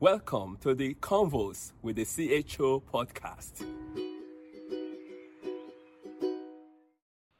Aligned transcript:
Welcome 0.00 0.56
to 0.62 0.74
the 0.74 0.94
Convos 0.94 1.72
with 1.82 1.96
the 1.96 2.06
CHO 2.06 2.82
podcast. 2.90 3.66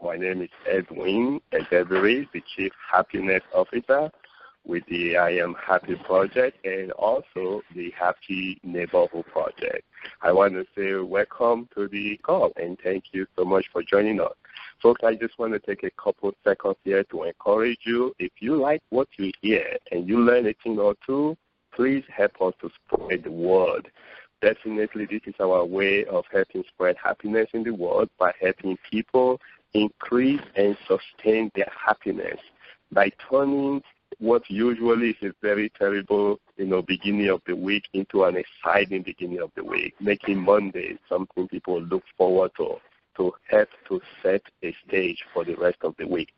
My 0.02 0.18
name 0.18 0.42
is 0.42 0.50
Edwin 0.70 1.40
Edebiri, 1.54 2.28
the 2.34 2.42
Chief 2.54 2.70
Happiness 2.92 3.42
Officer 3.54 4.10
with 4.66 4.84
the 4.90 5.16
I 5.16 5.30
Am 5.36 5.54
Happy 5.54 5.94
Project 6.04 6.62
and 6.66 6.92
also 6.92 7.62
the 7.74 7.94
Happy 7.98 8.60
Neighborhood 8.62 9.24
Project. 9.32 9.86
I 10.20 10.30
want 10.30 10.52
to 10.52 10.66
say 10.76 10.96
welcome 10.96 11.66
to 11.74 11.88
the 11.88 12.18
call 12.18 12.52
and 12.56 12.78
thank 12.84 13.04
you 13.12 13.26
so 13.38 13.46
much 13.46 13.68
for 13.72 13.82
joining 13.82 14.20
us. 14.20 14.34
Folks, 14.82 15.00
I 15.02 15.14
just 15.14 15.38
want 15.38 15.54
to 15.54 15.60
take 15.60 15.82
a 15.82 15.90
couple 15.92 16.34
seconds 16.44 16.76
here 16.84 17.04
to 17.04 17.22
encourage 17.22 17.80
you. 17.86 18.14
If 18.18 18.32
you 18.40 18.56
like 18.56 18.82
what 18.90 19.08
you 19.16 19.32
hear 19.40 19.78
and 19.92 20.06
you 20.06 20.20
learn 20.20 20.46
a 20.46 20.52
thing 20.62 20.78
or 20.78 20.94
two, 21.06 21.38
please 21.74 22.04
help 22.14 22.32
us 22.40 22.54
to 22.60 22.70
spread 22.84 23.24
the 23.24 23.30
word. 23.30 23.90
Definitely, 24.42 25.06
this 25.06 25.20
is 25.26 25.34
our 25.38 25.64
way 25.64 26.04
of 26.06 26.24
helping 26.32 26.64
spread 26.68 26.96
happiness 27.02 27.48
in 27.52 27.62
the 27.62 27.74
world 27.74 28.08
by 28.18 28.32
helping 28.40 28.78
people 28.90 29.40
increase 29.74 30.40
and 30.56 30.76
sustain 30.88 31.50
their 31.54 31.70
happiness 31.86 32.38
by 32.92 33.10
turning 33.28 33.82
what 34.18 34.42
usually 34.50 35.10
is 35.10 35.16
a 35.22 35.32
very 35.40 35.70
terrible, 35.78 36.40
you 36.56 36.66
know, 36.66 36.82
beginning 36.82 37.28
of 37.28 37.40
the 37.46 37.54
week 37.54 37.84
into 37.94 38.24
an 38.24 38.36
exciting 38.36 39.02
beginning 39.02 39.40
of 39.40 39.50
the 39.56 39.64
week, 39.64 39.94
making 40.00 40.38
Monday 40.38 40.98
something 41.08 41.48
people 41.48 41.80
look 41.82 42.02
forward 42.18 42.50
to, 42.56 42.76
to 43.16 43.32
help 43.48 43.68
to 43.88 44.00
set 44.22 44.42
a 44.62 44.74
stage 44.86 45.22
for 45.32 45.44
the 45.44 45.54
rest 45.54 45.78
of 45.82 45.94
the 45.98 46.06
week. 46.06 46.28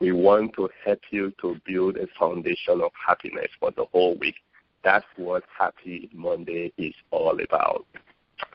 We 0.00 0.12
want 0.12 0.54
to 0.54 0.68
help 0.84 1.00
you 1.10 1.32
to 1.40 1.56
build 1.66 1.96
a 1.96 2.06
foundation 2.18 2.80
of 2.80 2.90
happiness 3.06 3.48
for 3.58 3.70
the 3.70 3.84
whole 3.92 4.16
week. 4.16 4.36
That's 4.82 5.04
what 5.16 5.44
Happy 5.56 6.08
Monday 6.12 6.72
is 6.78 6.94
all 7.10 7.38
about. 7.40 7.84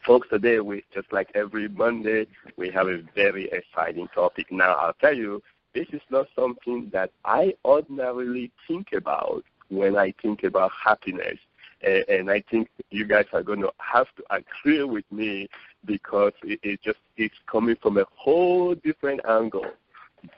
Folks, 0.05 0.27
today 0.29 0.59
we 0.59 0.83
just 0.93 1.11
like 1.11 1.29
every 1.35 1.67
Monday, 1.67 2.27
we 2.57 2.69
have 2.71 2.87
a 2.87 3.01
very 3.15 3.49
exciting 3.51 4.07
topic. 4.13 4.51
Now 4.51 4.73
I'll 4.73 4.93
tell 4.93 5.13
you, 5.15 5.41
this 5.73 5.87
is 5.91 6.01
not 6.09 6.27
something 6.35 6.89
that 6.93 7.11
I 7.25 7.53
ordinarily 7.63 8.51
think 8.67 8.93
about 8.93 9.43
when 9.69 9.97
I 9.97 10.13
think 10.21 10.43
about 10.43 10.71
happiness. 10.83 11.37
And, 11.81 12.05
and 12.07 12.31
I 12.31 12.43
think 12.49 12.69
you 12.89 13.05
guys 13.05 13.25
are 13.33 13.43
going 13.43 13.61
to 13.61 13.71
have 13.79 14.07
to 14.17 14.23
agree 14.35 14.83
with 14.83 15.05
me 15.11 15.47
because 15.85 16.33
it, 16.43 16.59
it 16.63 16.81
just 16.81 16.99
it's 17.17 17.35
coming 17.51 17.75
from 17.81 17.97
a 17.97 18.05
whole 18.15 18.73
different 18.75 19.21
angle. 19.27 19.65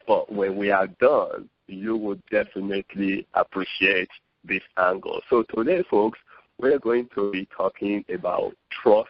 But 0.08 0.32
when 0.32 0.58
we 0.58 0.72
are 0.72 0.88
done, 0.88 1.50
you 1.68 1.96
will 1.96 2.18
definitely 2.32 3.28
appreciate 3.34 4.10
this 4.44 4.64
angle. 4.78 5.22
So 5.30 5.44
today, 5.56 5.84
folks, 5.90 6.20
we're 6.60 6.80
going 6.80 7.10
to 7.16 7.32
be 7.32 7.48
talking 7.56 8.04
about 8.14 8.54
trust 8.82 9.10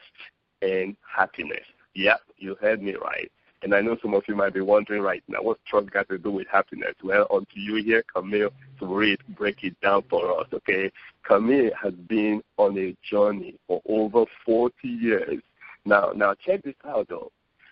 and 0.61 0.95
happiness. 1.16 1.66
Yep, 1.95 2.19
you 2.38 2.56
heard 2.56 2.81
me 2.81 2.95
right. 2.95 3.31
And 3.64 3.73
I 3.73 3.81
know 3.81 3.97
some 4.02 4.14
of 4.14 4.23
you 4.28 4.36
might 4.36 4.53
be 4.53 4.61
wondering 4.61 5.02
right 5.02 5.23
now, 5.28 5.42
what's 5.42 5.61
trust 5.67 5.89
got 5.89 6.08
to 6.09 6.17
do 6.17 6.30
with 6.30 6.47
happiness? 6.47 6.94
Well, 7.03 7.25
until 7.31 7.64
you 7.64 7.84
hear 7.84 8.03
Camille 8.14 8.52
Surritt, 8.80 9.19
break 9.36 9.64
it 9.64 9.80
down 9.81 10.03
for 10.09 10.39
us, 10.39 10.47
okay? 10.53 10.92
Camille 11.23 11.72
has 11.81 11.94
been 11.94 12.44
on 12.58 12.78
a 12.78 12.95
journey 13.09 13.56
for 13.67 13.81
over 13.88 14.25
40 14.45 14.73
years. 14.88 15.41
Now, 15.86 16.12
now 16.16 16.36
check 16.36 16.64
this 16.64 16.75
out 16.86 17.08
though. 17.09 17.31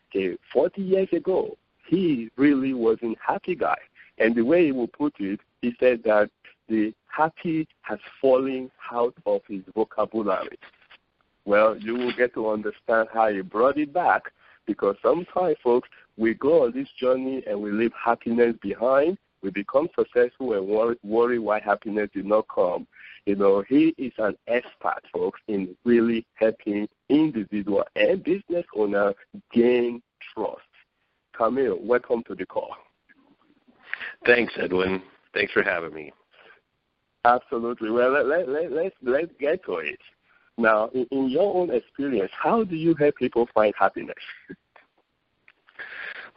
Okay, 0.09 0.37
40 0.53 0.81
years 0.81 1.09
ago, 1.11 1.57
he 1.87 2.29
really 2.37 2.73
wasn't 2.73 3.17
happy 3.25 3.55
guy. 3.55 3.77
And 4.17 4.33
the 4.33 4.41
way 4.41 4.65
he 4.65 4.71
would 4.71 4.93
put 4.93 5.13
it, 5.19 5.39
he 5.61 5.75
said 5.79 6.01
that 6.03 6.29
the 6.67 6.93
happy 7.07 7.67
has 7.81 7.99
fallen 8.21 8.71
out 8.91 9.13
of 9.25 9.41
his 9.47 9.61
vocabulary. 9.73 10.57
Well, 11.45 11.77
you 11.77 11.95
will 11.95 12.13
get 12.13 12.33
to 12.33 12.49
understand 12.49 13.09
how 13.13 13.31
he 13.31 13.41
brought 13.41 13.77
it 13.77 13.93
back 13.93 14.31
because 14.65 14.95
sometimes, 15.01 15.57
folks, 15.63 15.89
we 16.17 16.33
go 16.33 16.65
on 16.65 16.71
this 16.71 16.89
journey 16.99 17.43
and 17.47 17.61
we 17.61 17.71
leave 17.71 17.91
happiness 17.93 18.55
behind. 18.61 19.17
We 19.43 19.51
become 19.51 19.89
successful 19.95 20.53
and 20.53 20.97
worry, 21.03 21.39
why 21.39 21.59
happiness 21.59 22.09
did 22.13 22.25
not 22.25 22.47
come. 22.47 22.87
You 23.27 23.35
know, 23.35 23.63
he 23.67 23.93
is 23.97 24.13
an 24.17 24.35
expert, 24.47 25.01
folks, 25.13 25.39
in 25.47 25.75
really 25.83 26.25
helping 26.33 26.87
individual 27.09 27.83
and 27.95 28.23
business 28.23 28.65
owner 28.75 29.13
gain 29.51 30.01
trust. 30.33 30.61
Camille, 31.33 31.77
welcome 31.79 32.23
to 32.23 32.33
the 32.33 32.45
call. 32.45 32.75
Thanks, 34.25 34.53
Edwin. 34.57 35.01
Thanks 35.33 35.51
for 35.51 35.61
having 35.61 35.93
me. 35.93 36.11
Absolutely. 37.25 37.89
Well, 37.89 38.11
let, 38.11 38.27
let, 38.27 38.47
let, 38.47 38.71
let's, 38.71 38.95
let's 39.01 39.31
get 39.39 39.65
to 39.65 39.77
it. 39.77 39.99
Now, 40.57 40.89
in, 40.93 41.07
in 41.11 41.29
your 41.29 41.55
own 41.55 41.73
experience, 41.73 42.31
how 42.37 42.63
do 42.63 42.75
you 42.75 42.93
help 42.95 43.15
people 43.15 43.49
find 43.53 43.73
happiness? 43.77 44.15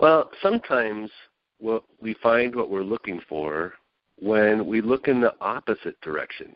Well, 0.00 0.31
sometimes 0.41 1.10
what 1.59 1.82
we 2.00 2.15
find 2.22 2.54
what 2.54 2.71
we're 2.71 2.84
looking 2.84 3.21
for 3.28 3.75
when 4.21 4.65
we 4.65 4.81
look 4.81 5.09
in 5.09 5.21
the 5.21 5.34
opposite 5.41 6.00
direction. 6.03 6.54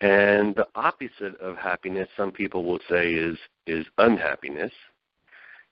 And 0.00 0.54
the 0.54 0.66
opposite 0.74 1.38
of 1.38 1.58
happiness, 1.58 2.08
some 2.16 2.32
people 2.32 2.64
will 2.64 2.80
say, 2.88 3.12
is 3.12 3.36
is 3.66 3.84
unhappiness, 3.98 4.72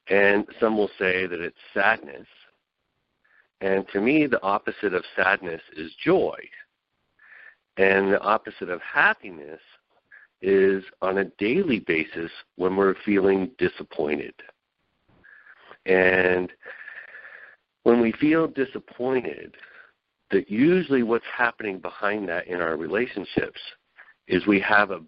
and 0.09 0.47
some 0.61 0.77
will 0.77 0.91
say 0.99 1.27
that 1.27 1.41
it's 1.41 1.57
sadness. 1.73 2.27
And 3.63 3.87
to 3.95 4.01
me, 4.03 4.27
the 4.27 4.43
opposite 4.43 4.93
of 4.93 5.05
sadness 5.17 5.63
is 5.75 5.91
joy. 6.05 6.37
And 7.78 8.12
the 8.12 8.21
opposite 8.21 8.69
of 8.71 8.81
happiness 8.83 9.61
is 10.43 10.83
on 11.00 11.19
a 11.19 11.25
daily 11.39 11.78
basis 11.81 12.31
when 12.56 12.77
we're 12.77 12.97
feeling 13.05 13.53
disappointed. 13.56 14.34
And 15.87 16.50
when 17.84 18.00
we 18.00 18.12
feel 18.12 18.49
disappointed, 18.49 19.55
that 20.31 20.50
usually 20.50 21.05
what's 21.05 21.25
happening 21.34 21.78
behind 21.78 22.28
that 22.28 22.49
in 22.49 22.61
our 22.61 22.77
relationships 22.77 23.61
is 24.27 24.47
we 24.47 24.61
have 24.61 24.91
a 24.91 25.00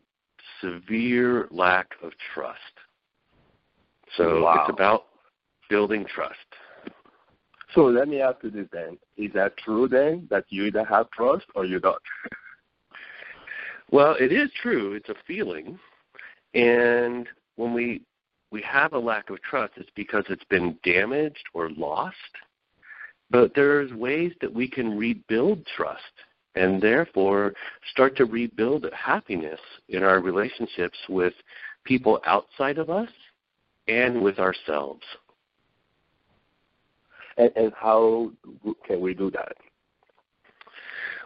severe 0.61 1.49
lack 1.51 1.89
of 2.03 2.13
trust. 2.33 2.59
So 4.17 4.43
wow. 4.45 4.61
it's 4.61 4.73
about 4.73 5.07
building 5.69 6.07
trust. 6.13 6.37
So 7.75 7.83
let 7.83 8.09
me 8.09 8.21
ask 8.21 8.39
you 8.43 8.51
this 8.51 8.67
then. 8.73 8.97
Is 9.17 9.33
that 9.35 9.57
true 9.59 9.89
then 9.89 10.27
that 10.31 10.45
you 10.49 10.65
either 10.65 10.85
have 10.85 11.11
trust 11.11 11.47
or 11.55 11.65
you 11.65 11.81
don't? 11.81 11.99
Well, 13.91 14.17
it 14.21 14.33
is 14.33 14.51
true. 14.63 14.95
It's 14.95 15.09
a 15.09 15.15
feeling, 15.27 15.79
and 16.55 17.27
when 17.57 17.73
we 17.75 18.03
we 18.51 18.63
have 18.63 18.93
a 18.93 18.99
lack 18.99 19.31
of 19.31 19.41
trust, 19.43 19.75
it's 19.77 19.91
because 19.95 20.25
it's 20.29 20.45
been 20.45 20.77
damaged 20.85 21.45
or 21.55 21.71
lost. 21.71 22.17
But 23.31 23.53
there's 23.55 23.93
ways 23.93 24.33
that 24.41 24.53
we 24.53 24.69
can 24.69 24.99
rebuild 24.99 25.65
trust 25.77 26.03
and 26.57 26.83
therefore 26.83 27.55
start 27.93 28.17
to 28.17 28.25
rebuild 28.25 28.87
happiness 28.93 29.61
in 29.89 30.03
our 30.03 30.21
relationships 30.21 30.99
with 31.09 31.33
people 31.85 32.21
outside 32.27 32.79
of 32.79 32.91
us 32.91 33.09
and 33.87 34.21
with 34.21 34.39
ourselves. 34.39 35.03
And, 37.37 37.53
and 37.55 37.73
how 37.75 38.33
can 38.85 39.01
we 39.01 39.15
do 39.15 39.31
that? 39.31 39.53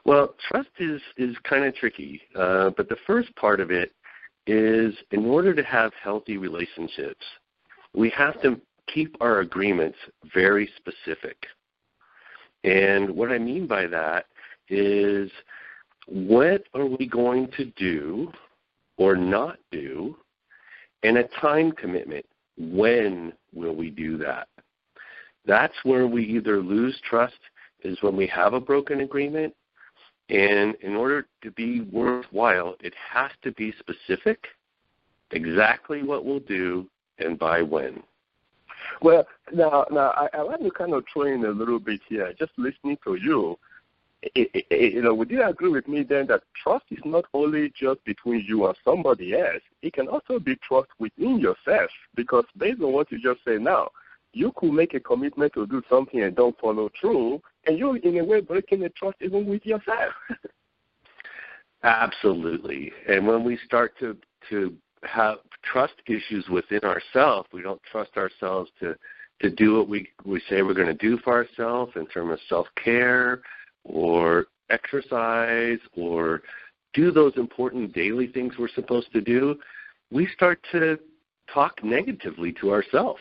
Well, 0.05 0.35
trust 0.49 0.69
is 0.79 1.01
is 1.17 1.35
kind 1.45 1.65
of 1.65 1.75
tricky, 1.75 2.21
uh, 2.37 2.71
but 2.77 2.89
the 2.89 2.97
first 3.07 3.35
part 3.37 3.61
of 3.61 3.71
it 3.71 3.93
is 4.47 4.95
in 5.13 5.25
order 5.25 5.55
to 5.55 5.63
have 5.63 5.93
healthy 6.03 6.37
relationships, 6.37 7.25
we 7.95 8.11
have 8.11 8.41
to 8.43 8.61
keep 8.93 9.17
our 9.21 9.41
agreements 9.41 9.97
very 10.35 10.69
specific. 10.77 11.37
And 12.65 13.11
what 13.11 13.31
I 13.31 13.39
mean 13.39 13.67
by 13.67 13.87
that 13.87 14.27
is 14.69 15.31
what 16.07 16.65
are 16.75 16.87
we 16.87 17.07
going 17.07 17.49
to 17.57 17.67
do 17.77 18.31
or 18.99 19.17
not 19.17 19.59
do, 19.71 20.17
and 21.03 21.19
a 21.19 21.29
time 21.41 21.73
commitment. 21.73 22.27
When 22.57 23.33
will 23.53 23.75
we 23.75 23.91
do 23.91 24.17
that? 24.19 24.49
That's 25.47 25.75
where 25.83 26.07
we 26.07 26.25
either 26.25 26.63
lose 26.63 26.99
trust 27.09 27.35
is 27.83 27.99
when 28.03 28.17
we 28.17 28.27
have 28.29 28.55
a 28.55 28.61
broken 28.61 29.01
agreement 29.01 29.55
and 30.29 30.75
in 30.77 30.95
order 30.95 31.27
to 31.43 31.51
be 31.51 31.83
worthwhile, 31.83 32.77
it 32.81 32.95
has 33.11 33.31
to 33.43 33.53
be 33.53 33.73
specific, 33.79 34.47
exactly 35.31 36.03
what 36.03 36.25
we'll 36.25 36.41
do, 36.41 36.89
and 37.19 37.39
by 37.39 37.63
when. 37.63 38.03
Well, 39.03 39.27
now, 39.53 39.87
now 39.91 40.11
I, 40.11 40.29
I 40.35 40.43
want 40.43 40.63
to 40.63 40.71
kind 40.71 40.95
of 40.95 41.05
throw 41.13 41.25
in 41.25 41.45
a 41.45 41.51
little 41.51 41.79
bit 41.79 42.01
here. 42.09 42.33
Just 42.39 42.53
listening 42.57 42.99
to 43.05 43.17
you, 43.17 43.59
it, 44.35 44.51
it, 44.71 44.95
you 44.95 45.03
know, 45.03 45.15
would 45.15 45.31
you 45.31 45.43
agree 45.43 45.69
with 45.71 45.87
me 45.87 46.03
then 46.03 46.27
that 46.29 46.43
trust 46.63 46.87
is 46.91 46.99
not 47.05 47.27
only 47.35 47.73
just 47.79 48.03
between 48.05 48.45
you 48.47 48.67
and 48.67 48.77
somebody 48.85 49.35
else? 49.35 49.63
It 49.83 49.93
can 49.93 50.09
also 50.09 50.39
be 50.39 50.57
trust 50.57 50.89
within 50.99 51.39
yourself. 51.39 51.91
Because 52.15 52.45
based 52.57 52.81
on 52.81 52.93
what 52.93 53.13
you 53.13 53.21
just 53.21 53.41
said 53.45 53.61
now, 53.61 53.91
you 54.33 54.53
could 54.57 54.73
make 54.73 54.95
a 54.95 55.01
commitment 55.01 55.53
to 55.55 55.67
do 55.67 55.83
something 55.89 56.23
and 56.23 56.35
don't 56.35 56.59
follow 56.59 56.91
through, 56.99 57.41
and 57.67 57.79
you're 57.79 57.97
in 57.97 58.19
a 58.19 58.25
way 58.25 58.41
breaking 58.41 58.81
the 58.81 58.91
trust 58.91 59.17
even 59.21 59.47
with 59.47 59.65
yourself. 59.65 60.13
Absolutely. 61.83 62.93
And 63.09 63.27
when 63.27 63.45
we 63.45 63.59
start 63.65 63.95
to 64.01 64.17
to 64.51 64.75
have 65.03 65.39
trust 65.63 65.95
issues 66.07 66.47
within 66.49 66.81
ourselves, 66.81 67.49
we 67.53 67.63
don't 67.63 67.83
trust 67.91 68.17
ourselves 68.17 68.71
to 68.81 68.95
to 69.41 69.51
do 69.51 69.79
what 69.79 69.89
we 69.89 70.09
we 70.25 70.41
say 70.49 70.63
we're 70.63 70.75
going 70.75 70.87
to 70.87 70.95
do 70.95 71.19
for 71.19 71.35
ourselves 71.35 71.93
in 71.97 72.07
terms 72.07 72.33
of 72.33 72.39
self 72.49 72.67
care 72.83 73.43
or 73.85 74.47
exercise 74.71 75.79
or 75.95 76.43
do 76.95 77.11
those 77.11 77.33
important 77.37 77.93
daily 77.93 78.29
things 78.29 78.55
we're 78.59 78.69
supposed 78.69 79.13
to 79.13 79.21
do, 79.21 79.57
we 80.11 80.29
start 80.35 80.65
to 80.73 80.99
talk 81.53 81.83
negatively 81.83 82.53
to 82.61 82.71
ourselves. 82.71 83.21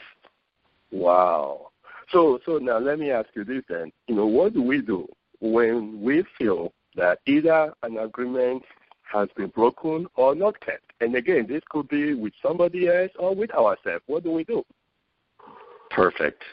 Wow. 0.92 1.72
So 2.12 2.40
so 2.46 2.58
now 2.58 2.80
let 2.80 3.00
me 3.00 3.12
ask 3.12 3.30
you 3.36 3.44
this 3.44 3.64
then. 3.70 3.92
You 4.08 4.16
know, 4.16 4.26
what 4.26 4.54
do 4.54 4.62
we 4.62 4.82
do 4.82 5.08
when 5.40 6.02
we 6.02 6.24
feel 6.38 6.74
that 6.96 7.20
either 7.26 7.74
an 7.84 7.98
agreement 7.98 8.64
has 9.12 9.30
been 9.36 9.50
broken 9.50 10.08
or 10.16 10.36
not 10.36 10.60
kept? 10.60 10.92
And 11.02 11.16
again, 11.16 11.46
this 11.48 11.62
could 11.70 11.88
be 11.88 12.14
with 12.14 12.34
somebody 12.42 12.88
else 12.88 13.12
or 13.18 13.36
with 13.36 13.52
ourselves. 13.52 14.04
What 14.08 14.24
do 14.24 14.32
we 14.32 14.44
do? 14.44 14.64
Perfect. 15.90 16.44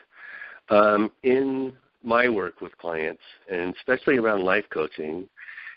Um, 0.69 1.11
in 1.23 1.73
my 2.03 2.29
work 2.29 2.61
with 2.61 2.77
clients, 2.79 3.23
and 3.51 3.75
especially 3.77 4.19
around 4.19 4.43
life 4.43 4.65
coaching, 4.73 5.29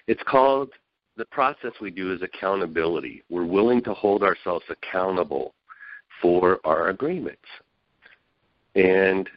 it's 0.07 0.21
called 0.23 0.69
the 1.17 1.25
process 1.25 1.71
we 1.79 1.91
do 1.91 2.13
is 2.13 2.21
accountability. 2.21 3.23
We're 3.29 3.45
willing 3.45 3.81
to 3.83 3.93
hold 3.93 4.23
ourselves 4.23 4.65
accountable 4.69 5.53
for 6.21 6.59
our 6.63 6.89
agreements. 6.89 7.41
And 8.75 9.29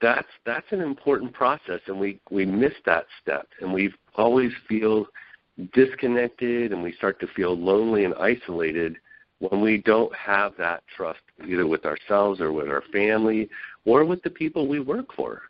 that's 0.00 0.28
that's 0.44 0.66
an 0.70 0.80
important 0.80 1.32
process 1.32 1.80
and 1.86 1.98
we, 1.98 2.20
we 2.30 2.44
miss 2.44 2.72
that 2.84 3.06
step 3.22 3.46
and 3.60 3.72
we 3.72 3.92
always 4.16 4.52
feel 4.68 5.06
disconnected 5.72 6.72
and 6.72 6.82
we 6.82 6.92
start 6.92 7.20
to 7.20 7.26
feel 7.28 7.56
lonely 7.56 8.04
and 8.04 8.14
isolated 8.14 8.96
when 9.38 9.60
we 9.60 9.78
don't 9.78 10.14
have 10.14 10.52
that 10.58 10.82
trust 10.96 11.20
either 11.46 11.66
with 11.66 11.84
ourselves 11.84 12.40
or 12.40 12.52
with 12.52 12.68
our 12.68 12.82
family 12.92 13.48
or 13.84 14.04
with 14.04 14.22
the 14.22 14.30
people 14.30 14.66
we 14.66 14.80
work 14.80 15.12
for. 15.14 15.42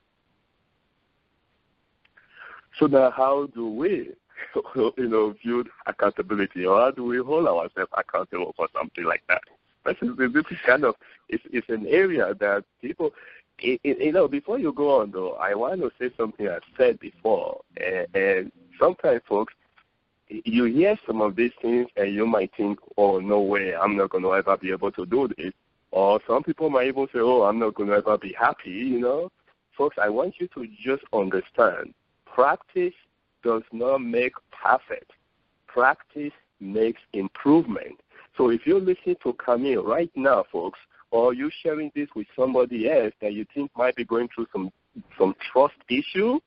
So 2.79 2.87
now 2.87 3.11
how 3.11 3.46
do 3.55 3.69
we 3.69 4.11
you 4.76 5.08
know 5.08 5.35
view 5.43 5.64
accountability 5.87 6.67
or 6.67 6.81
how 6.81 6.91
do 6.91 7.05
we 7.05 7.19
hold 7.19 7.46
ourselves 7.46 7.91
accountable 7.96 8.52
for 8.56 8.69
something 8.76 9.05
like 9.05 9.23
that? 9.29 9.43
This 9.87 9.96
is, 10.00 10.17
this 10.17 10.44
is 10.50 10.58
kind 10.67 10.85
of 10.85 10.94
it's, 11.29 11.44
it's 11.52 11.69
an 11.69 11.87
area 11.87 12.35
that 12.41 12.64
people 12.81 13.12
it, 13.59 13.81
it, 13.85 13.99
you 14.01 14.12
know, 14.12 14.29
before 14.29 14.59
you 14.59 14.73
go 14.73 15.01
on 15.01 15.11
though, 15.11 15.33
I 15.35 15.55
want 15.55 15.81
to 15.81 15.91
say 15.99 16.15
something 16.17 16.49
I 16.49 16.59
said 16.77 16.99
before, 17.01 17.61
and, 17.77 18.06
and 18.15 18.53
sometimes 18.79 19.23
folks, 19.29 19.55
you 20.29 20.65
hear 20.65 20.99
some 21.06 21.21
of 21.21 21.37
these 21.37 21.53
things 21.61 21.89
and 21.97 22.12
you 22.15 22.27
might 22.27 22.51
think, 22.56 22.79
oh, 22.97 23.21
no 23.21 23.41
way, 23.41 23.75
I'm 23.75 23.97
not 23.97 24.11
going 24.11 24.25
to 24.25 24.35
ever 24.35 24.56
be 24.56 24.71
able 24.71 24.91
to 24.93 25.06
do 25.06 25.29
this. 25.37 25.53
Or 25.91 26.19
some 26.27 26.43
people 26.43 26.71
might 26.71 26.89
even 26.89 27.06
say, 27.12 27.21
oh, 27.21 27.43
I'm 27.43 27.59
not 27.59 27.75
going 27.75 27.91
to 27.91 27.97
ever 27.97 28.19
be 28.19 28.33
happy, 28.33 28.71
you 28.71 28.99
know. 29.01 29.31
Folks, 29.77 29.97
I 30.01 30.09
want 30.09 30.35
you 30.41 30.49
to 30.49 30.67
just 30.83 31.05
understand 31.12 31.95
practice 32.27 32.95
does 33.45 33.62
not 33.73 33.99
make 33.99 34.33
perfect. 34.51 35.12
Practice 35.69 36.33
makes 36.59 37.01
improvement. 37.12 38.01
So 38.37 38.51
if 38.51 38.67
you're 38.67 38.81
listening 38.81 39.17
to 39.23 39.35
Camille 39.35 39.85
right 39.85 40.11
now, 40.17 40.45
folks, 40.51 40.79
or 41.15 41.33
you 41.33 41.49
sharing 41.63 41.93
this 41.95 42.09
with 42.17 42.27
somebody 42.35 42.91
else 42.91 43.13
that 43.21 43.35
you 43.35 43.47
think 43.55 43.71
might 43.77 43.95
be 43.95 44.05
going 44.05 44.29
through 44.35 44.49
some 44.53 44.73
some 45.17 45.33
trust 45.53 45.77
issue, 45.89 46.41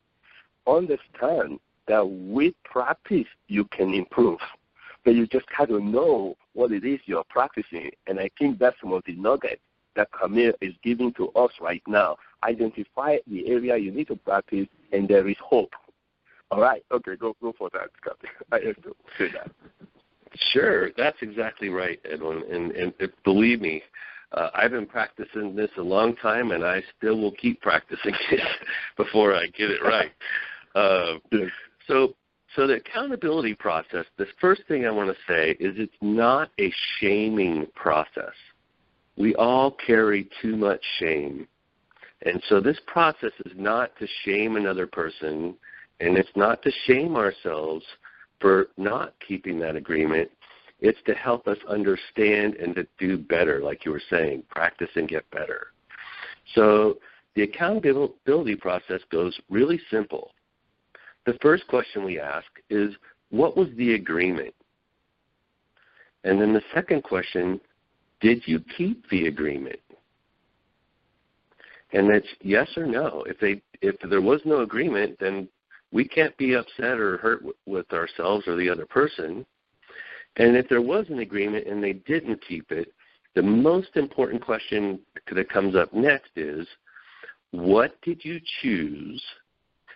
understand 0.68 1.58
that 1.88 2.06
with 2.06 2.54
practice 2.66 3.28
you 3.48 3.64
can 3.72 3.94
improve. 3.94 4.40
But 5.06 5.16
you 5.16 5.25
just 5.25 5.46
got 5.58 5.69
to 5.69 5.80
know 5.80 6.36
what 6.52 6.74
it 6.74 6.84
is 6.84 7.00
you're 7.06 7.24
practicing. 7.30 7.92
And 8.08 8.19
I 8.19 8.30
think 8.38 8.60
that's 8.60 8.75
some 8.81 8.92
of 8.92 9.04
the 9.06 9.16
nuggets 9.16 9.62
that 9.96 10.10
Camille 10.12 10.52
is 10.60 10.74
giving 10.84 11.14
to 11.14 11.30
us 11.30 11.52
right 11.62 11.81
now. 11.88 12.18
Identify 12.44 13.19
the 13.25 13.48
area 13.48 13.78
you 13.78 13.92
need 13.92 14.10
to 14.10 14.18
practice, 14.18 14.68
and 14.92 15.08
there 15.08 15.30
is 15.30 15.38
hope. 15.42 15.72
All 16.52 16.60
right, 16.60 16.84
okay, 16.92 17.16
go 17.16 17.38
go 17.42 17.54
for 17.58 17.69
that, 17.72 17.90
Captain. 18.04 18.30
I 18.52 18.60
have 18.68 18.84
to 18.84 18.94
say 19.18 19.31
that. 19.31 19.50
Sure, 20.52 20.92
that's 20.98 21.18
exactly 21.22 21.69
right, 21.69 22.00
Edwin. 22.10 22.44
And, 22.52 22.72
and, 22.74 22.94
and 23.00 23.12
believe 23.24 23.62
me, 23.62 23.81
uh, 24.33 24.50
I've 24.53 24.71
been 24.71 24.85
practicing 24.85 25.56
this 25.56 25.69
a 25.77 25.81
long 25.81 26.15
time, 26.18 26.51
and 26.51 26.63
I 26.65 26.83
still 26.97 27.18
will 27.19 27.31
keep 27.31 27.62
practicing 27.62 28.13
it 28.31 28.41
before 28.97 29.33
I 29.33 29.47
get 29.47 29.71
it 29.71 29.81
right. 29.83 30.12
Uh, 30.75 31.18
so, 31.88 32.13
so 32.56 32.68
the 32.68 32.75
accountability 32.75 33.56
process. 33.56 34.06
The 34.18 34.27
first 34.39 34.62
thing 34.68 34.85
I 34.85 34.91
want 34.91 35.09
to 35.09 35.15
say 35.27 35.51
is 35.59 35.74
it's 35.79 35.91
not 36.01 36.51
a 36.59 36.71
shaming 37.00 37.65
process. 37.74 38.33
We 39.18 39.33
all 39.35 39.71
carry 39.71 40.30
too 40.39 40.56
much 40.56 40.81
shame, 41.00 41.47
and 42.27 42.44
so 42.47 42.59
this 42.59 42.77
process 42.85 43.31
is 43.47 43.53
not 43.56 43.89
to 43.97 44.07
shame 44.23 44.56
another 44.56 44.85
person, 44.85 45.56
and 46.00 46.15
it's 46.15 46.30
not 46.35 46.62
to 46.62 46.71
shame 46.85 47.15
ourselves 47.15 47.83
for 48.39 48.68
not 48.77 49.15
keeping 49.27 49.59
that 49.62 49.75
agreement. 49.75 50.30
It's 50.79 51.00
to 51.06 51.13
help 51.15 51.47
us 51.47 51.57
understand 51.68 52.56
and 52.56 52.75
to 52.75 52.88
do 53.00 53.18
better, 53.18 53.62
like 53.62 53.83
you 53.85 53.91
were 53.91 54.01
saying, 54.09 54.44
practice 54.50 54.89
and 54.95 55.07
get 55.07 55.29
better. 55.31 55.68
So 56.53 57.00
the 57.35 57.44
accountability 57.44 58.56
process 58.56 59.01
goes 59.12 59.39
really 59.50 59.79
simple. 59.89 60.31
The 61.25 61.38
first 61.41 61.68
question 61.68 62.03
we 62.03 62.19
ask 62.19 62.47
is, 62.69 62.94
what 63.29 63.57
was 63.57 63.68
the 63.75 63.95
agreement? 63.95 64.53
And 66.24 66.39
then 66.39 66.53
the 66.53 66.63
second 66.74 67.03
question, 67.03 67.59
did 68.21 68.44
you 68.45 68.59
keep 68.77 69.07
the 69.09 69.27
agreement? 69.27 69.80
And 71.94 72.09
it's 72.09 72.27
yes 72.41 72.69
or 72.75 72.85
no. 72.85 73.23
If 73.27 73.39
they 73.39 73.62
if 73.81 73.95
there 74.09 74.21
was 74.21 74.41
no 74.44 74.62
agreement, 74.62 75.18
then 75.19 75.47
we 75.91 76.06
can't 76.07 76.35
be 76.38 76.53
upset 76.53 77.00
or 77.00 77.18
hurt 77.18 77.44
with 77.65 77.91
ourselves 77.94 78.47
or 78.47 78.57
the 78.57 78.69
other 78.69 78.85
person. 78.85 79.45
And 80.38 80.56
if 80.56 80.69
there 80.69 80.81
was 80.81 81.06
an 81.10 81.19
agreement 81.19 81.68
and 81.68 81.84
they 81.84 81.94
didn't 81.94 82.45
keep 82.48 82.72
it, 82.72 82.94
the 83.36 83.42
most 83.42 83.89
important 83.95 84.44
question 84.44 85.00
that 85.31 85.50
comes 85.50 85.75
up 85.75 85.94
next 85.94 86.31
is 86.36 86.68
what 87.51 88.00
did 88.01 88.24
you 88.24 88.39
choose? 88.62 89.24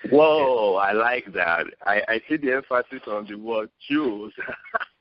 Whoa, 0.09 0.75
I 0.75 0.93
like 0.93 1.31
that. 1.33 1.65
I, 1.85 2.01
I 2.07 2.21
see 2.27 2.37
the 2.37 2.53
emphasis 2.53 3.07
on 3.07 3.27
the 3.27 3.35
word 3.35 3.69
choose. 3.87 4.33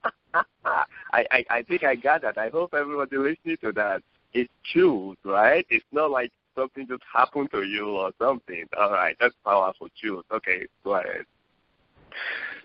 I, 0.34 0.84
I, 1.12 1.44
I 1.48 1.62
think 1.62 1.84
I 1.84 1.94
got 1.94 2.22
that. 2.22 2.36
I 2.36 2.50
hope 2.50 2.74
everybody 2.74 3.16
listening 3.16 3.56
to 3.62 3.72
that. 3.72 4.02
It's 4.32 4.50
choose, 4.72 5.16
right? 5.24 5.66
It's 5.70 5.84
not 5.90 6.10
like 6.10 6.30
something 6.54 6.86
just 6.86 7.02
happened 7.12 7.50
to 7.52 7.62
you 7.62 7.88
or 7.88 8.12
something. 8.18 8.64
All 8.78 8.92
right, 8.92 9.16
that's 9.18 9.34
powerful. 9.44 9.88
Choose. 9.96 10.24
Okay, 10.30 10.66
go 10.84 10.94
ahead. 10.94 11.24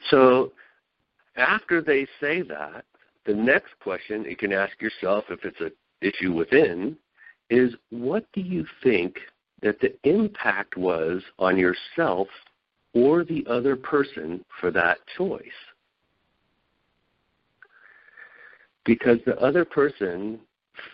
So 0.10 0.52
after 1.36 1.82
they 1.82 2.08
say 2.20 2.42
that, 2.44 2.86
the 3.26 3.34
next 3.34 3.78
question 3.82 4.24
you 4.24 4.36
can 4.36 4.54
ask 4.54 4.80
yourself 4.82 5.26
if 5.30 5.44
it's 5.44 5.60
an 5.60 5.72
issue 6.02 6.34
within 6.34 6.96
is 7.50 7.74
what 7.90 8.26
do 8.34 8.42
you 8.42 8.66
think 8.84 9.18
that 9.62 9.80
the 9.80 9.96
impact 10.04 10.78
was 10.78 11.22
on 11.40 11.58
yourself 11.58 12.28
or 12.94 13.24
the 13.24 13.46
other 13.50 13.76
person 13.76 14.44
for 14.60 14.72
that 14.72 15.00
choice? 15.18 15.42
Because 18.86 19.18
the 19.26 19.38
other 19.40 19.66
person 19.66 20.40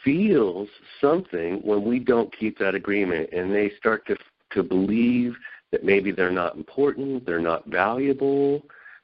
feels 0.04 0.70
something 1.02 1.56
when 1.64 1.84
we 1.84 2.00
don't 2.00 2.36
keep 2.38 2.58
that 2.60 2.76
agreement 2.76 3.30
and 3.34 3.54
they 3.54 3.72
start 3.78 4.06
to 4.08 4.16
to 4.52 4.64
believe 4.64 5.34
that 5.72 5.84
maybe 5.86 6.12
they're 6.12 6.30
not 6.30 6.58
important, 6.58 7.26
they're 7.26 7.40
not 7.40 7.66
valuable, 7.68 8.62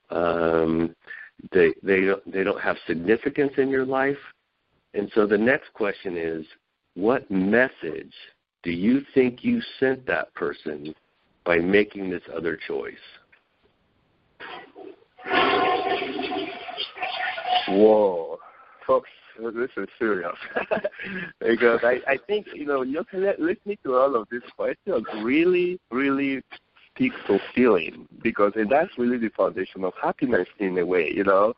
um, 0.09 0.93
they 1.51 1.73
they 1.83 2.01
don't 2.01 2.31
they 2.31 2.43
don't 2.43 2.61
have 2.61 2.77
significance 2.87 3.53
in 3.57 3.69
your 3.69 3.85
life. 3.85 4.17
And 4.93 5.11
so 5.13 5.27
the 5.27 5.37
next 5.37 5.73
question 5.73 6.17
is, 6.17 6.45
what 6.95 7.29
message 7.29 8.13
do 8.63 8.71
you 8.71 9.01
think 9.13 9.43
you 9.43 9.61
sent 9.79 10.05
that 10.07 10.33
person 10.33 10.95
by 11.45 11.57
making 11.57 12.09
this 12.09 12.23
other 12.35 12.57
choice? 12.67 12.95
Whoa, 17.69 18.39
folks, 18.85 19.09
this 19.39 19.69
is 19.77 19.87
serious 19.99 20.35
because 21.39 21.81
I, 21.83 21.99
I 22.07 22.17
think 22.27 22.47
you 22.53 22.65
know 22.65 22.83
can 23.03 23.21
listening 23.39 23.77
to 23.83 23.95
all 23.95 24.15
of 24.15 24.27
these 24.31 24.41
questions 24.55 25.05
really, 25.21 25.79
really 25.91 26.41
to 26.97 27.39
feeling 27.53 28.07
because 28.23 28.53
that's 28.69 28.97
really 28.97 29.17
the 29.17 29.29
foundation 29.29 29.83
of 29.83 29.93
happiness 30.01 30.47
in 30.59 30.77
a 30.77 30.85
way, 30.85 31.11
you 31.13 31.23
know. 31.23 31.53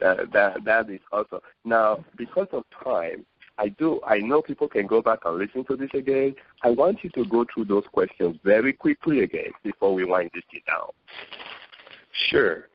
That 0.00 0.32
that 0.32 0.64
that 0.64 0.90
is 0.90 1.00
also 1.12 1.42
now 1.64 2.04
because 2.16 2.48
of 2.52 2.64
time. 2.82 3.26
I 3.58 3.68
do. 3.68 4.00
I 4.06 4.18
know 4.18 4.40
people 4.40 4.68
can 4.68 4.86
go 4.86 5.02
back 5.02 5.20
and 5.26 5.36
listen 5.36 5.64
to 5.66 5.76
this 5.76 5.90
again. 5.92 6.34
I 6.62 6.70
want 6.70 7.04
you 7.04 7.10
to 7.10 7.26
go 7.26 7.44
through 7.52 7.66
those 7.66 7.84
questions 7.92 8.36
very 8.42 8.72
quickly 8.72 9.20
again 9.20 9.50
before 9.62 9.92
we 9.92 10.06
wind 10.06 10.30
this 10.32 10.44
down. 10.66 10.88
Sure. 12.30 12.68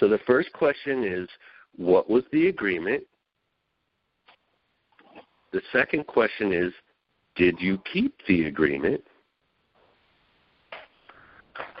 So 0.00 0.08
the 0.08 0.18
first 0.26 0.52
question 0.52 1.04
is 1.04 1.28
what 1.76 2.10
was 2.10 2.24
the 2.32 2.48
agreement? 2.48 3.04
The 5.52 5.62
second 5.72 6.06
question 6.08 6.52
is 6.52 6.72
did 7.36 7.60
you 7.60 7.78
keep 7.92 8.14
the 8.26 8.46
agreement? 8.46 9.02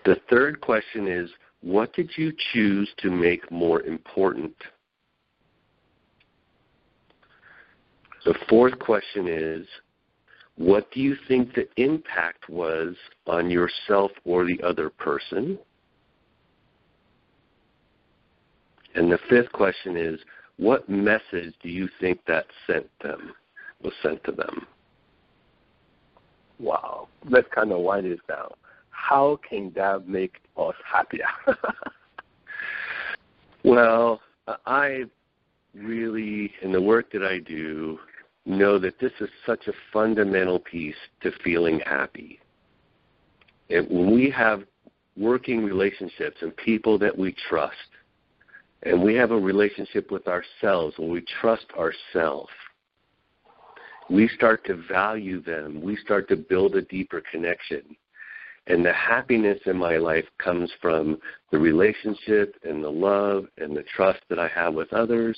The 0.04 0.16
third 0.28 0.60
question 0.60 1.06
is 1.06 1.30
what 1.62 1.92
did 1.92 2.10
you 2.16 2.32
choose 2.52 2.90
to 2.98 3.10
make 3.10 3.50
more 3.50 3.82
important? 3.82 4.54
The 8.24 8.34
fourth 8.48 8.78
question 8.78 9.26
is 9.28 9.66
what 10.56 10.90
do 10.90 11.00
you 11.00 11.16
think 11.28 11.54
the 11.54 11.68
impact 11.76 12.48
was 12.48 12.94
on 13.26 13.50
yourself 13.50 14.10
or 14.24 14.44
the 14.44 14.60
other 14.62 14.90
person? 14.90 15.58
And 18.94 19.10
the 19.10 19.18
fifth 19.30 19.50
question 19.52 19.96
is 19.96 20.20
what 20.56 20.88
message 20.88 21.54
do 21.62 21.68
you 21.68 21.88
think 22.00 22.20
that 22.26 22.46
sent 22.66 22.86
them 23.02 23.32
was 23.82 23.92
sent 24.02 24.22
to 24.24 24.32
them? 24.32 24.66
Wow, 26.58 27.08
let's 27.28 27.48
kind 27.54 27.72
of 27.72 27.80
wind 27.80 28.10
this 28.10 28.20
down. 28.28 28.52
How 29.02 29.40
can 29.46 29.72
that 29.74 30.06
make 30.06 30.36
us 30.56 30.76
happier? 30.90 31.26
well, 33.64 34.20
I 34.64 35.04
really, 35.74 36.52
in 36.62 36.70
the 36.70 36.80
work 36.80 37.10
that 37.10 37.24
I 37.24 37.40
do, 37.40 37.98
know 38.46 38.78
that 38.78 39.00
this 39.00 39.10
is 39.20 39.28
such 39.44 39.66
a 39.66 39.72
fundamental 39.92 40.60
piece 40.60 40.94
to 41.22 41.32
feeling 41.42 41.80
happy. 41.80 42.38
And 43.70 43.88
when 43.90 44.14
we 44.14 44.30
have 44.30 44.62
working 45.16 45.64
relationships 45.64 46.36
and 46.40 46.56
people 46.56 46.96
that 47.00 47.16
we 47.16 47.34
trust, 47.48 47.74
and 48.84 49.02
we 49.02 49.14
have 49.16 49.32
a 49.32 49.38
relationship 49.38 50.12
with 50.12 50.28
ourselves, 50.28 50.94
when 50.96 51.10
we 51.10 51.24
trust 51.40 51.66
ourselves, 51.76 52.50
we 54.08 54.28
start 54.28 54.64
to 54.66 54.80
value 54.88 55.42
them. 55.42 55.82
We 55.82 55.96
start 55.96 56.28
to 56.28 56.36
build 56.36 56.76
a 56.76 56.82
deeper 56.82 57.20
connection. 57.32 57.96
And 58.68 58.84
the 58.84 58.92
happiness 58.92 59.58
in 59.66 59.76
my 59.76 59.96
life 59.96 60.26
comes 60.38 60.70
from 60.80 61.18
the 61.50 61.58
relationship 61.58 62.54
and 62.62 62.82
the 62.82 62.90
love 62.90 63.46
and 63.58 63.76
the 63.76 63.82
trust 63.82 64.20
that 64.28 64.38
I 64.38 64.48
have 64.48 64.74
with 64.74 64.92
others 64.92 65.36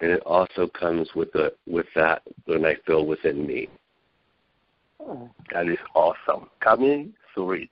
and 0.00 0.10
it 0.10 0.22
also 0.24 0.68
comes 0.68 1.08
with 1.14 1.32
the 1.32 1.52
with 1.66 1.86
that 1.94 2.22
when 2.46 2.64
I 2.64 2.76
feel 2.86 3.06
within 3.06 3.46
me. 3.46 3.68
Oh. 5.00 5.28
That 5.52 5.68
is 5.68 5.78
awesome. 5.94 6.48
Camille 6.60 7.06
Surritt, 7.34 7.70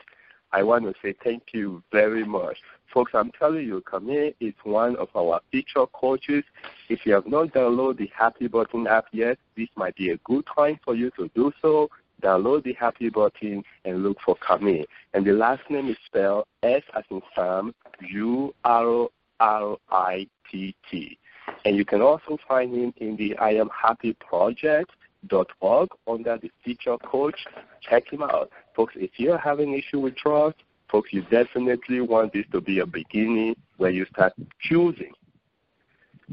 I 0.52 0.62
want 0.62 0.84
to 0.84 0.94
say 1.02 1.14
thank 1.22 1.42
you 1.52 1.82
very 1.92 2.24
much. 2.24 2.56
Folks, 2.92 3.12
I'm 3.14 3.32
telling 3.32 3.66
you, 3.66 3.82
Camille 3.82 4.32
is 4.40 4.54
one 4.62 4.96
of 4.96 5.08
our 5.14 5.40
feature 5.50 5.86
coaches. 5.92 6.44
If 6.88 7.04
you 7.04 7.12
have 7.14 7.26
not 7.26 7.48
downloaded 7.48 7.98
the 7.98 8.10
Happy 8.16 8.46
Button 8.46 8.86
app 8.86 9.06
yet, 9.12 9.38
this 9.56 9.68
might 9.76 9.96
be 9.96 10.10
a 10.10 10.16
good 10.18 10.46
time 10.54 10.78
for 10.84 10.94
you 10.94 11.10
to 11.18 11.28
do 11.34 11.52
so. 11.60 11.90
Download 12.23 12.64
the 12.64 12.73
Happy 12.75 13.08
Button 13.08 13.62
and 13.85 14.02
look 14.02 14.18
for 14.25 14.37
Camille. 14.37 14.87
And 15.14 15.25
the 15.25 15.32
last 15.32 15.62
name 15.68 15.88
is 15.88 15.96
spelled 16.06 16.46
S 16.62 16.82
as 16.94 17.04
in 17.11 17.20
Sam, 17.35 17.75
U 18.08 18.54
R 18.64 19.08
R 19.40 19.76
I 19.90 20.26
T 20.50 20.75
T. 20.90 21.18
And 21.64 21.76
you 21.76 21.85
can 21.85 22.00
also 22.00 22.38
find 22.49 22.75
him 22.75 22.92
in 22.96 23.16
the 23.16 23.37
I 23.37 23.50
Am 23.52 23.68
Happy 23.68 24.14
Project 24.14 24.90
dot 25.28 25.49
org 25.61 25.88
under 26.06 26.38
the 26.38 26.50
feature 26.64 26.96
coach. 26.99 27.44
Check 27.80 28.11
him 28.12 28.23
out. 28.23 28.50
Folks, 28.75 28.94
if 28.96 29.11
you're 29.16 29.38
having 29.38 29.75
issue 29.75 30.00
with 30.00 30.16
trust, 30.16 30.56
folks, 30.90 31.12
you 31.12 31.23
definitely 31.30 32.00
want 32.00 32.32
this 32.32 32.46
to 32.52 32.61
be 32.61 32.78
a 32.80 32.87
beginning 32.87 33.56
where 33.76 33.90
you 33.90 34.06
start 34.06 34.32
choosing. 34.61 35.12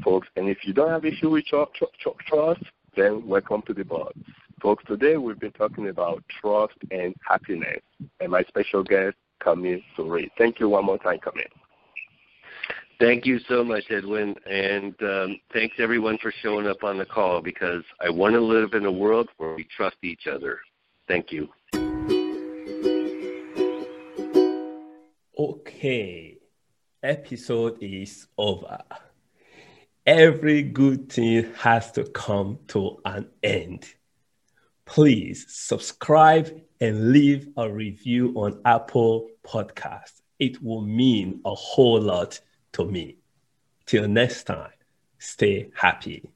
Folks, 0.02 0.28
and 0.36 0.48
if 0.48 0.58
you 0.64 0.72
don't 0.72 0.90
have 0.90 1.04
issue 1.04 1.30
with 1.30 1.44
trust, 1.46 2.62
then 2.96 3.26
welcome 3.26 3.62
to 3.62 3.74
the 3.74 3.84
board. 3.84 4.12
Folks, 4.60 4.84
today 4.86 5.16
we've 5.16 5.38
been 5.38 5.52
talking 5.52 5.88
about 5.88 6.22
trust 6.40 6.74
and 6.90 7.14
happiness. 7.26 7.80
And 8.20 8.30
my 8.30 8.42
special 8.44 8.82
guest, 8.82 9.16
Camille 9.40 9.80
Surritt. 9.96 10.30
Thank 10.38 10.60
you 10.60 10.68
one 10.68 10.84
more 10.84 10.98
time, 10.98 11.18
Camille. 11.18 11.44
Thank 13.00 13.26
you 13.26 13.40
so 13.48 13.64
much, 13.64 13.84
Edwin, 13.90 14.36
and 14.48 14.94
um, 15.02 15.40
thanks 15.52 15.76
everyone 15.78 16.16
for 16.18 16.32
showing 16.42 16.66
up 16.66 16.84
on 16.84 16.96
the 16.96 17.04
call 17.04 17.42
because 17.42 17.82
I 18.00 18.08
want 18.08 18.34
to 18.34 18.40
live 18.40 18.74
in 18.74 18.86
a 18.86 18.92
world 18.92 19.28
where 19.36 19.54
we 19.54 19.64
trust 19.76 19.96
each 20.02 20.26
other. 20.28 20.60
Thank 21.08 21.32
you. 21.32 21.48
Okay, 25.36 26.38
episode 27.02 27.78
is 27.82 28.28
over. 28.38 28.78
Every 30.06 30.62
good 30.62 31.10
thing 31.10 31.52
has 31.56 31.90
to 31.92 32.04
come 32.04 32.60
to 32.68 33.00
an 33.04 33.28
end. 33.42 33.86
Please 34.86 35.46
subscribe 35.48 36.60
and 36.80 37.12
leave 37.12 37.48
a 37.56 37.70
review 37.70 38.32
on 38.36 38.60
Apple 38.64 39.28
Podcast. 39.42 40.20
It 40.38 40.62
will 40.62 40.82
mean 40.82 41.40
a 41.44 41.54
whole 41.54 42.00
lot 42.00 42.40
to 42.72 42.84
me. 42.84 43.16
Till 43.86 44.08
next 44.08 44.44
time, 44.44 44.72
stay 45.18 45.70
happy. 45.74 46.33